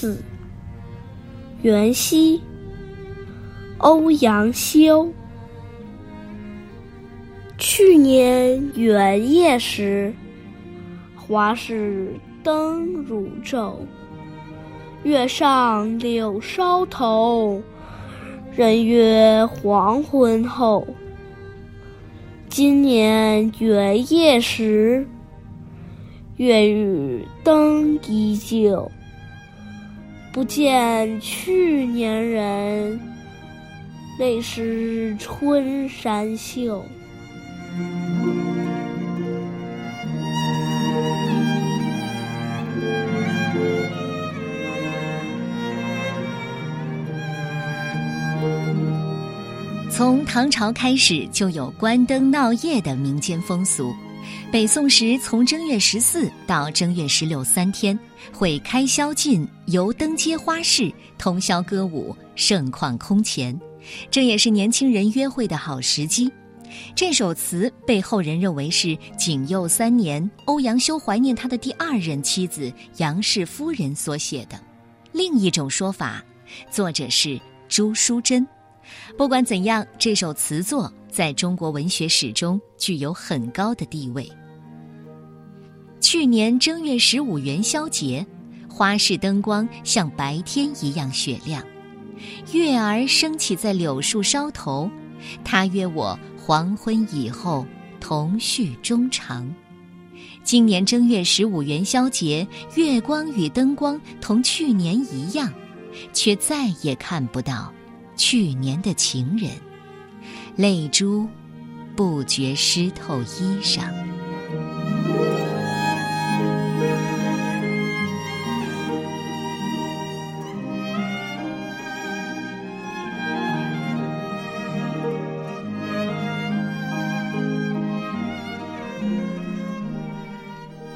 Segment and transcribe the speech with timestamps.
[0.00, 0.16] 子》
[1.62, 2.40] 元夕，
[3.76, 5.12] 欧阳修。
[7.58, 10.10] 去年元夜时，
[11.14, 13.74] 花市灯如昼，
[15.02, 17.60] 月上柳梢头，
[18.56, 20.88] 人约黄昏后。
[22.48, 25.06] 今年元夜时，
[26.38, 28.90] 月与灯依旧，
[30.32, 33.00] 不见去年人，
[34.18, 36.84] 泪湿春衫袖。
[49.90, 53.92] 从唐朝开始就有关灯闹夜的民间风俗。
[54.52, 57.98] 北宋时，从正月十四到正月十六三天，
[58.32, 63.58] 会开宵禁、游灯街花市、通宵歌舞，盛况空前。
[64.10, 66.30] 这也是年轻人约会的好时机。
[66.94, 74.60] 这首词被后人认为是景佑三年欧阳修怀念他的第二任妻子杨氏夫人所写的。
[75.12, 76.22] 另一种说法，
[76.70, 78.46] 作者是朱淑珍。
[79.16, 84.30] 不管怎样，这首词作在中国文学史中具有很高的地位。
[86.00, 88.26] 去年正月十五元宵节，
[88.68, 91.62] 花市灯光像白天一样雪亮，
[92.52, 94.90] 月儿升起在柳树梢头，
[95.44, 97.66] 他约我黄昏以后
[98.00, 99.52] 同叙衷肠。
[100.42, 105.52] 今年正月十五元宵节，月光与灯光同去年一样，
[106.14, 107.72] 却再也看不到。
[108.20, 109.50] 去年的情人，
[110.54, 111.26] 泪珠
[111.96, 113.80] 不觉湿透衣裳。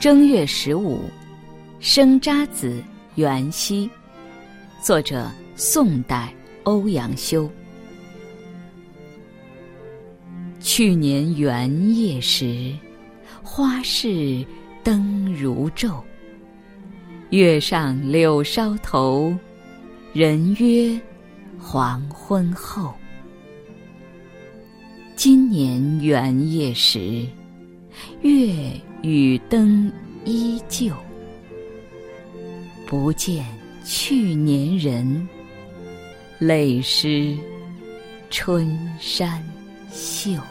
[0.00, 1.08] 正月十五，
[1.78, 2.82] 生查子
[3.14, 3.88] 元夕，
[4.82, 6.34] 作者宋代。
[6.64, 7.50] 欧阳修。
[10.60, 12.72] 去年元夜时，
[13.42, 14.44] 花市
[14.84, 16.00] 灯如昼。
[17.30, 19.34] 月上柳梢头，
[20.12, 21.00] 人约
[21.58, 22.94] 黄昏后。
[25.16, 27.26] 今年元夜时，
[28.22, 28.54] 月
[29.02, 29.90] 与灯
[30.24, 30.92] 依旧，
[32.86, 33.44] 不见
[33.84, 35.28] 去年人。
[36.42, 37.36] 泪湿
[38.28, 39.40] 春衫
[39.92, 40.42] 袖。